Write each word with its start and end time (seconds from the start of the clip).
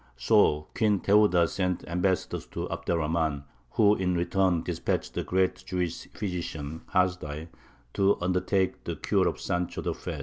So 0.17 0.65
Queen 0.73 0.99
Theuda 0.99 1.47
sent 1.47 1.87
ambassadors 1.87 2.47
to 2.47 2.67
Abd 2.71 2.89
er 2.89 2.95
Rahmān, 2.95 3.43
who 3.73 3.93
in 3.93 4.15
return 4.15 4.63
despatched 4.63 5.13
the 5.13 5.23
great 5.23 5.63
Jewish 5.63 6.07
physician, 6.07 6.81
Hasdai, 6.91 7.49
to 7.93 8.17
undertake 8.19 8.83
the 8.85 8.95
cure 8.95 9.27
of 9.27 9.39
Sancho 9.39 9.81
the 9.83 9.93
Fat. 9.93 10.19